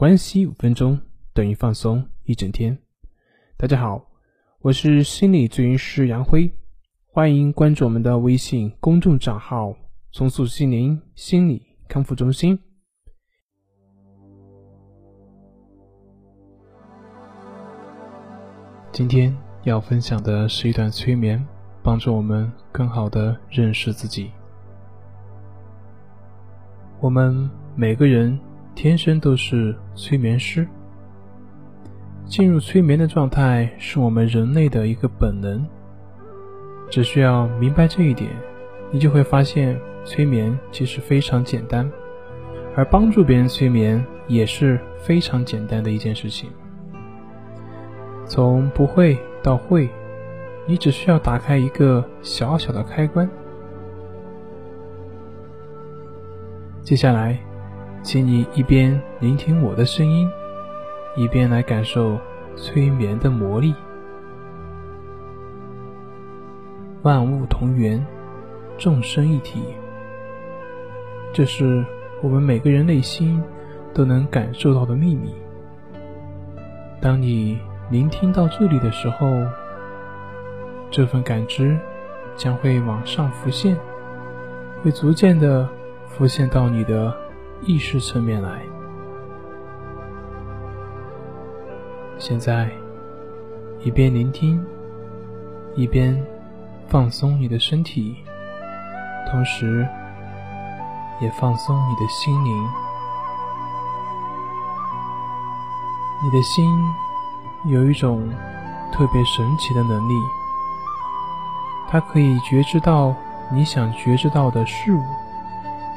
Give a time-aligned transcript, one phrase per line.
[0.00, 0.98] 关系五分钟
[1.34, 2.78] 等于放松一整天。
[3.58, 4.02] 大家好，
[4.60, 6.50] 我是心理咨询师杨辉，
[7.04, 9.76] 欢迎关注我们的微信公众账号
[10.10, 12.58] “重塑心灵心理康复中心”。
[18.90, 21.46] 今天要分享的是一段催眠，
[21.82, 24.30] 帮助我们更好的认识自己。
[27.00, 28.40] 我们每个人。
[28.74, 30.66] 天生都是催眠师。
[32.26, 35.66] 进入催眠的状态是我们人类的一个本能。
[36.88, 38.30] 只需要明白这一点，
[38.90, 41.90] 你就会发现催眠其实非常简单，
[42.76, 46.50] 而帮助别人催眠也是非常简单的一件事情。
[48.26, 49.88] 从不会到会，
[50.66, 53.28] 你只需要打开一个小小的开关。
[56.82, 57.49] 接下来。
[58.02, 60.28] 请你一边聆听我的声音，
[61.16, 62.18] 一边来感受
[62.56, 63.74] 催眠的魔力。
[67.02, 68.04] 万物同源，
[68.78, 69.62] 众生一体，
[71.32, 71.84] 这是
[72.22, 73.42] 我们每个人内心
[73.92, 75.34] 都能感受到的秘密。
[77.02, 77.58] 当你
[77.90, 79.26] 聆听到这里的时候，
[80.90, 81.78] 这份感知
[82.34, 83.76] 将会往上浮现，
[84.82, 85.68] 会逐渐的
[86.08, 87.14] 浮现到你的。
[87.62, 88.62] 意识层面来。
[92.18, 92.70] 现在，
[93.82, 94.64] 一边聆听，
[95.74, 96.18] 一边
[96.88, 98.16] 放松你的身体，
[99.30, 99.86] 同时
[101.20, 102.68] 也放松你的心灵。
[106.22, 106.70] 你的心
[107.66, 108.28] 有一种
[108.92, 110.14] 特别神奇的能力，
[111.88, 113.14] 它可以觉知到
[113.50, 115.02] 你想觉知到的事物，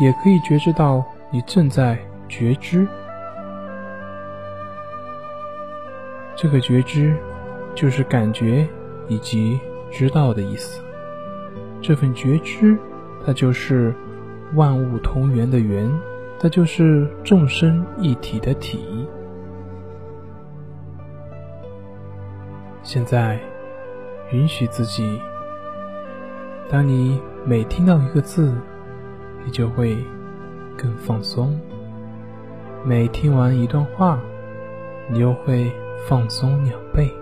[0.00, 1.04] 也可以觉知到。
[1.30, 2.86] 你正在觉知，
[6.36, 7.16] 这个觉知
[7.74, 8.66] 就是感觉
[9.08, 9.58] 以及
[9.90, 10.80] 知道的意思。
[11.82, 12.78] 这份觉知，
[13.24, 13.94] 它就是
[14.54, 15.90] 万物同源的源，
[16.38, 19.06] 它就是众生一体的体。
[22.82, 23.38] 现在，
[24.30, 25.20] 允许自己，
[26.70, 28.54] 当你每听到一个字，
[29.44, 29.98] 你就会。
[30.76, 31.58] 更放松。
[32.84, 34.18] 每听完一段话，
[35.08, 35.72] 你又会
[36.08, 37.12] 放松两倍。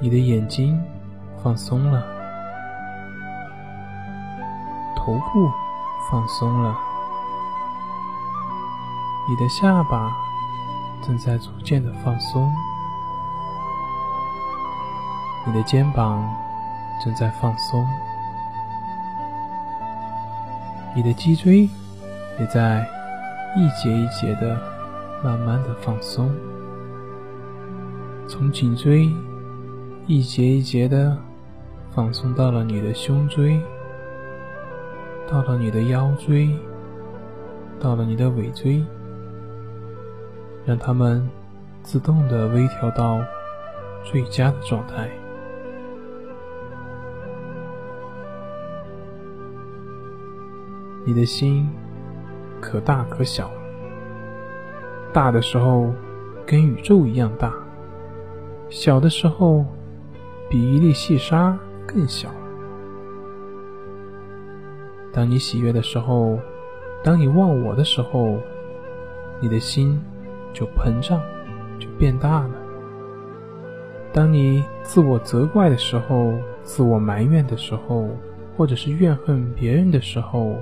[0.00, 0.80] 你的眼睛
[1.42, 2.04] 放松了，
[4.96, 5.48] 头部
[6.10, 6.76] 放松了，
[9.28, 10.12] 你的下巴
[11.02, 12.50] 正在逐渐的放松，
[15.46, 16.28] 你的肩膀
[17.04, 17.86] 正在放松。
[20.94, 21.68] 你的脊椎
[22.38, 22.86] 也在
[23.56, 24.58] 一节一节的
[25.22, 26.30] 慢慢的放松，
[28.28, 29.10] 从颈椎
[30.06, 31.16] 一节一节的
[31.90, 33.60] 放松到了你的胸椎，
[35.30, 36.50] 到了你的腰椎，
[37.80, 38.84] 到了你的尾椎，
[40.66, 41.26] 让它们
[41.82, 43.20] 自动的微调到
[44.04, 45.08] 最佳的状态。
[51.04, 51.68] 你的心
[52.60, 53.50] 可大可小，
[55.12, 55.92] 大的时候
[56.46, 57.52] 跟宇宙一样大，
[58.70, 59.64] 小的时候
[60.48, 62.28] 比一粒细沙更小。
[65.12, 66.38] 当你喜悦的时候，
[67.02, 68.38] 当你忘我的时候，
[69.40, 70.00] 你的心
[70.52, 71.20] 就膨胀，
[71.80, 72.50] 就变大了。
[74.12, 78.08] 当你自我责怪的时候，自我埋怨的时候，
[78.56, 80.54] 或者是怨恨别人的时候，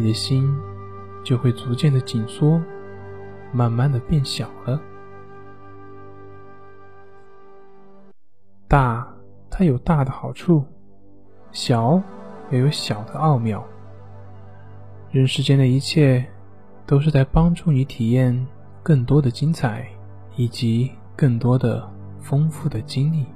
[0.00, 0.58] 你的心
[1.22, 2.58] 就会逐渐的紧缩，
[3.52, 4.80] 慢慢的变小了。
[8.66, 9.06] 大，
[9.50, 10.64] 它有大的好处；
[11.52, 12.02] 小，
[12.50, 13.62] 也有小的奥妙。
[15.10, 16.26] 人世间的一切，
[16.86, 18.46] 都是在帮助你体验
[18.82, 19.86] 更多的精彩，
[20.34, 21.86] 以及更多的
[22.22, 23.26] 丰富的经历。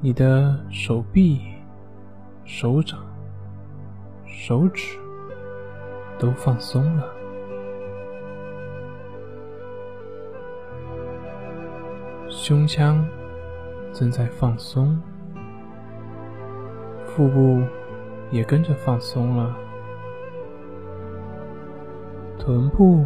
[0.00, 1.42] 你的手臂、
[2.46, 2.98] 手掌。
[4.26, 4.98] 手指
[6.18, 7.12] 都放松了，
[12.28, 13.06] 胸腔
[13.92, 15.00] 正在放松，
[17.06, 17.62] 腹部
[18.30, 19.56] 也跟着放松了，
[22.38, 23.04] 臀部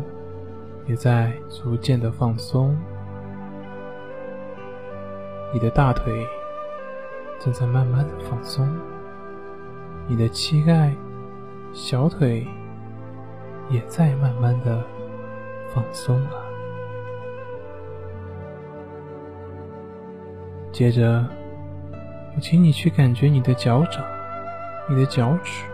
[0.87, 2.77] 也在逐渐的放松，
[5.53, 6.27] 你的大腿
[7.39, 8.69] 正在慢慢的放松。
[10.09, 10.93] 你的膝盖、
[11.73, 12.47] 小腿
[13.71, 14.83] 也在慢慢的
[15.73, 16.45] 放松了。
[20.73, 21.27] 接着，
[22.35, 24.05] 我请你去感觉你的脚掌、
[24.89, 25.65] 你的脚趾，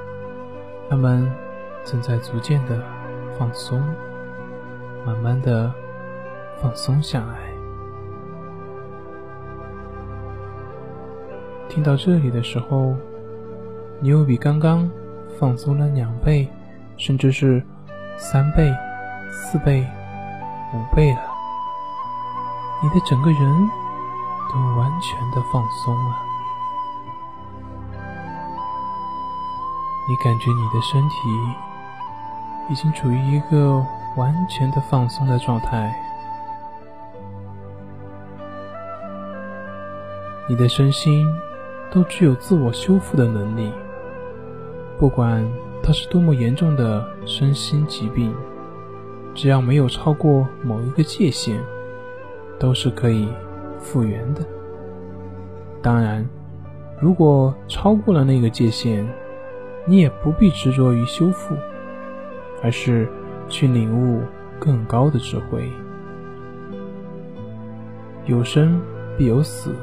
[0.88, 1.30] 它们
[1.84, 2.82] 正在逐渐的
[3.38, 3.80] 放松，
[5.04, 5.72] 慢慢的
[6.60, 7.46] 放松下来。
[11.68, 12.94] 听到这里的时候，
[14.00, 14.90] 你又比刚刚
[15.38, 16.48] 放松了两倍，
[16.96, 17.64] 甚至是
[18.16, 18.74] 三倍、
[19.30, 19.86] 四倍、
[20.74, 21.20] 五倍了。
[22.82, 23.70] 你的整个人
[24.52, 26.16] 都完全的放松了。
[30.08, 31.14] 你感觉你的身体
[32.68, 33.84] 已经处于一个
[34.16, 35.94] 完全的放松的状态，
[40.48, 41.26] 你的身心。
[41.88, 43.72] 都具有自我修复的能力，
[44.98, 45.46] 不管
[45.82, 48.34] 它是多么严重的身心疾病，
[49.34, 51.60] 只要没有超过某一个界限，
[52.58, 53.28] 都是可以
[53.78, 54.42] 复原的。
[55.82, 56.28] 当然，
[57.00, 59.06] 如果超过了那个界限，
[59.86, 61.54] 你也不必执着于修复，
[62.62, 63.08] 而是
[63.48, 64.22] 去领悟
[64.58, 65.70] 更高的智慧。
[68.24, 68.80] 有生
[69.16, 69.74] 必有死，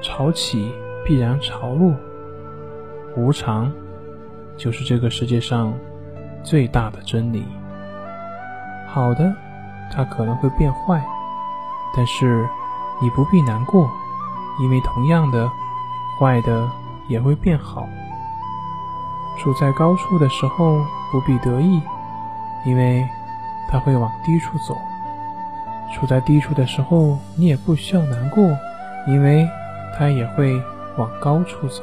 [0.00, 0.72] 潮起。
[1.04, 1.96] 必然潮落，
[3.16, 3.72] 无常
[4.62, 5.74] 就是这个世界上
[6.44, 7.44] 最大的真理。
[8.86, 9.34] 好的，
[9.92, 11.02] 它可能会变坏，
[11.96, 12.46] 但是
[13.00, 13.90] 你不必难过，
[14.60, 15.50] 因为同样的，
[16.16, 16.70] 坏的
[17.08, 17.88] 也会变好。
[19.38, 20.78] 处在高处的时候
[21.10, 21.82] 不必得意，
[22.64, 23.04] 因为
[23.68, 24.74] 它会往低处走；
[25.92, 28.44] 处在低处的时候，你也不需要难过，
[29.08, 29.48] 因为
[29.98, 30.62] 它也会。
[30.98, 31.82] 往高处走。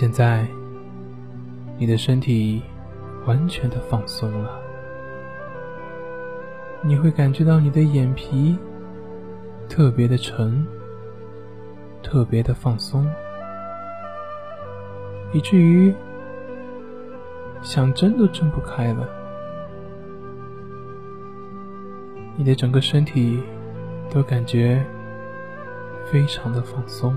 [0.00, 0.48] 现在，
[1.76, 2.62] 你的身体
[3.26, 4.58] 完全的放松了，
[6.82, 8.56] 你会感觉到你的眼皮
[9.68, 10.66] 特别的沉，
[12.02, 13.06] 特别的放松，
[15.34, 15.94] 以至于
[17.60, 19.06] 想睁都睁不开了。
[22.38, 23.38] 你的整个身体
[24.10, 24.82] 都感觉。
[26.10, 27.14] 非常的放松，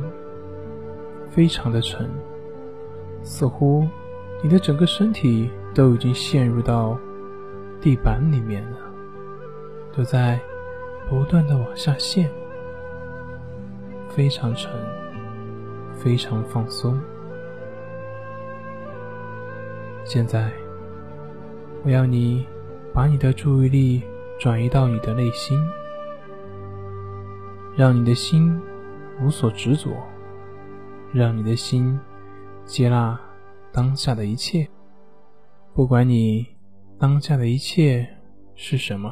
[1.32, 2.08] 非常的沉，
[3.24, 3.88] 似乎
[4.44, 6.98] 你的整个身体都已经陷入到
[7.82, 8.78] 地板里面了，
[9.96, 10.40] 都在
[11.10, 12.30] 不断的往下陷，
[14.10, 14.72] 非常沉，
[15.96, 17.00] 非常放松。
[20.04, 20.52] 现在，
[21.84, 22.46] 我要你
[22.94, 24.04] 把你的注意力
[24.40, 25.60] 转移到你的内心，
[27.76, 28.62] 让你的心。
[29.22, 29.92] 无所执着，
[31.14, 31.98] 让你的心
[32.66, 33.20] 接纳
[33.72, 34.68] 当下的一切，
[35.74, 36.48] 不管你
[36.98, 38.08] 当下的一切
[38.56, 39.12] 是什么，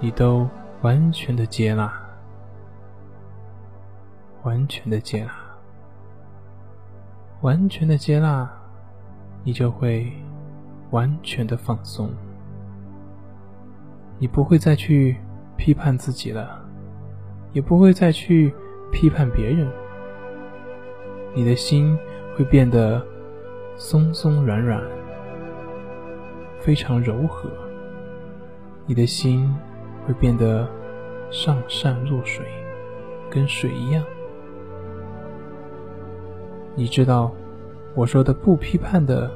[0.00, 0.48] 你都
[0.82, 1.92] 完全的接纳，
[4.44, 5.32] 完全的接纳，
[7.42, 8.50] 完全的接纳，
[9.44, 10.12] 你就会
[10.90, 12.10] 完全的放松，
[14.18, 15.16] 你不会再去
[15.56, 16.64] 批判自己了，
[17.52, 18.54] 也不会再去。
[18.94, 19.66] 批判别人，
[21.34, 21.98] 你的心
[22.36, 23.04] 会变得
[23.76, 24.82] 松松软软，
[26.60, 27.50] 非常柔和。
[28.86, 29.54] 你的心
[30.06, 30.68] 会变得
[31.30, 32.44] 上善若水，
[33.30, 34.04] 跟水一样。
[36.74, 37.30] 你知道
[37.94, 39.30] 我说的不批判的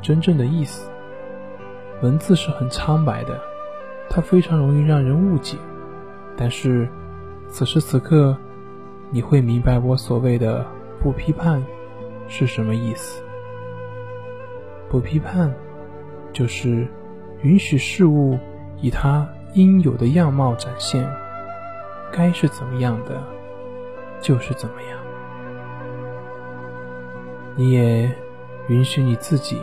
[0.00, 0.90] 真正的意思。
[2.02, 3.40] 文字是很苍白的，
[4.10, 5.56] 它非常容易让人误解。
[6.36, 6.88] 但是
[7.48, 8.36] 此时此刻。
[9.10, 10.66] 你会明白我所谓的
[11.00, 11.62] 不批判
[12.28, 13.22] 是什么意思。
[14.88, 15.52] 不批判，
[16.32, 16.86] 就是
[17.42, 18.38] 允许事物
[18.80, 21.08] 以它应有的样貌展现，
[22.12, 23.22] 该是怎么样的，
[24.20, 24.98] 就是怎么样。
[27.56, 28.10] 你也
[28.68, 29.60] 允许你自己，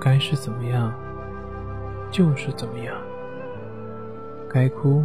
[0.00, 0.92] 该是怎么样，
[2.10, 2.94] 就是怎么样。
[4.48, 5.04] 该哭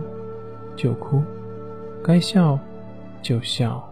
[0.75, 1.23] 就哭，
[2.03, 2.59] 该笑。
[3.23, 3.87] 就笑，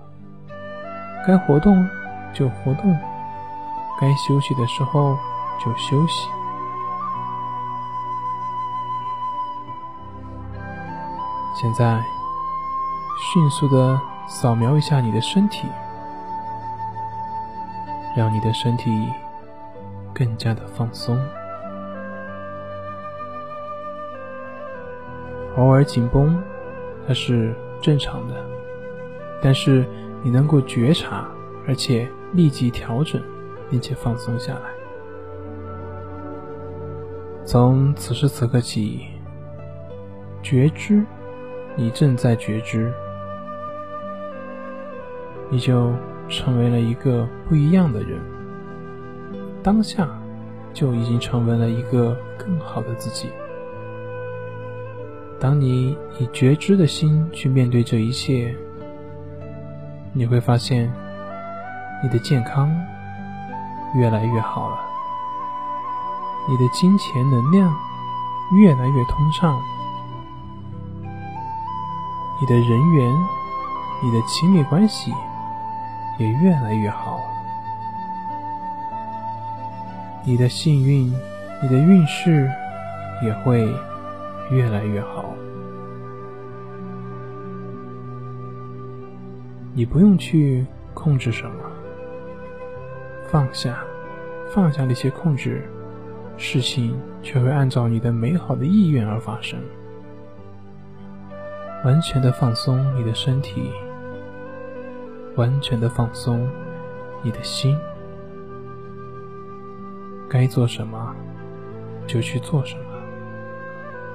[1.24, 1.88] 该活动
[2.34, 2.96] 就活动，
[4.00, 5.18] 该休息的时候
[5.64, 6.28] 就休息。
[11.62, 12.02] 现在，
[13.34, 15.68] 迅速的扫描一下你的身体，
[18.16, 19.12] 让你的身体
[20.14, 21.20] 更加的放松。
[25.58, 26.42] 偶尔紧绷，
[27.06, 28.36] 它是正常的。
[29.42, 29.86] 但是
[30.24, 31.28] 你能够觉察，
[31.68, 33.22] 而且立即调整，
[33.70, 34.70] 并且放松下来。
[37.46, 39.06] 从此时此刻起，
[40.44, 41.04] 觉知，
[41.76, 42.94] 你正在觉知，
[45.50, 45.92] 你就
[46.28, 48.20] 成为了一个不一样的人。
[49.64, 50.08] 当下，
[50.74, 53.30] 就已经成为了一个更好的自己。
[55.40, 58.56] 当你以觉知的心去面对这一切，
[60.14, 60.92] 你会发现，
[62.02, 62.70] 你的健康
[63.94, 64.80] 越来越好了。
[66.48, 67.72] 你的金钱能量
[68.54, 69.62] 越来越通畅，
[72.42, 73.14] 你的人缘、
[74.02, 75.14] 你的亲密关系
[76.18, 77.20] 也越来越好，
[80.24, 81.14] 你的幸运、
[81.62, 82.50] 你的运势
[83.22, 83.72] 也会
[84.50, 85.26] 越来越好。
[89.76, 90.66] 你不用去
[90.96, 91.69] 控制什么，
[93.32, 93.84] 放下，
[94.54, 95.64] 放下那些控制。
[96.38, 99.60] 事情却会按照你的美好的意愿而发生。
[101.84, 103.72] 完全的放松你的身体，
[105.36, 106.50] 完全的放松
[107.22, 107.78] 你的心。
[110.30, 111.16] 该做什么
[112.08, 112.84] 就去做什么，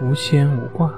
[0.01, 0.93] 无牵无挂。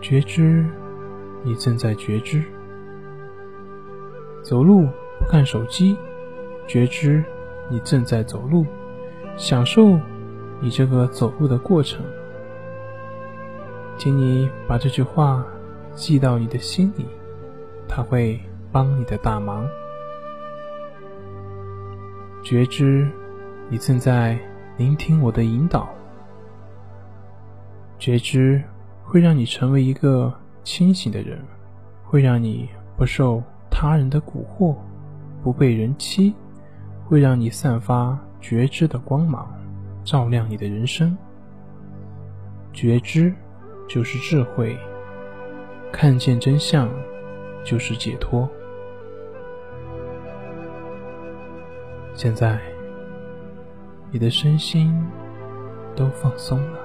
[0.00, 0.64] 觉知，
[1.48, 2.44] 你正在觉知。
[4.42, 4.86] 走路。
[5.20, 5.96] 不看手机，
[6.68, 7.24] 觉知
[7.68, 8.64] 你正在走路，
[9.36, 9.98] 享受
[10.60, 12.04] 你这个走路的过程。
[13.96, 15.44] 请你把这句话
[15.92, 17.04] 记到你的心里，
[17.88, 18.40] 它会
[18.70, 19.68] 帮你的大忙。
[22.44, 23.10] 觉知
[23.68, 24.38] 你正在
[24.76, 25.88] 聆听我的引导，
[27.98, 28.62] 觉知
[29.02, 30.32] 会让你成为一个
[30.68, 31.42] 清醒的人，
[32.04, 34.76] 会让你不受他人的蛊惑。
[35.42, 36.34] 不被人欺，
[37.06, 39.48] 会让你散发觉知的光芒，
[40.04, 41.16] 照亮你的人生。
[42.70, 43.32] 觉知
[43.88, 44.76] 就是智慧，
[45.90, 46.86] 看见真相
[47.64, 48.46] 就是解脱。
[52.12, 52.60] 现在，
[54.10, 54.94] 你的身心
[55.96, 56.78] 都放松了，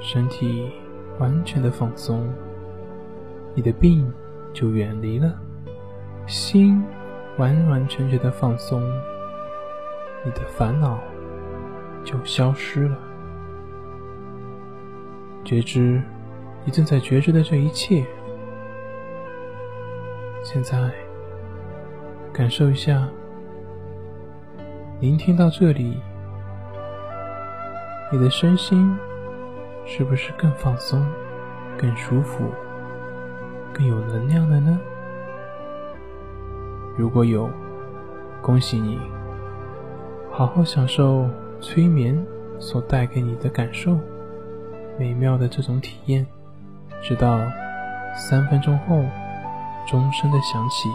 [0.00, 0.70] 身体
[1.20, 2.28] 完全的放松，
[3.54, 4.12] 你的病
[4.52, 5.32] 就远离了。
[6.26, 6.82] 心
[7.36, 8.82] 完完全全的放松，
[10.24, 10.98] 你的烦恼
[12.04, 12.98] 就消失了。
[15.44, 16.02] 觉知
[16.64, 18.04] 你正在觉知的这一切。
[20.42, 20.90] 现在
[22.32, 23.08] 感受一下，
[25.00, 26.00] 聆听到这里，
[28.10, 28.96] 你的身心
[29.84, 31.04] 是不是更放松、
[31.76, 32.44] 更舒服、
[33.72, 34.78] 更有能量了呢？
[36.96, 37.50] 如果有，
[38.42, 38.98] 恭喜你，
[40.30, 41.28] 好好享受
[41.60, 42.24] 催眠
[42.58, 43.98] 所带给你的感受，
[44.98, 46.26] 美妙的这种体验，
[47.02, 47.38] 直到
[48.16, 49.02] 三分钟后
[49.86, 50.88] 钟声的响起。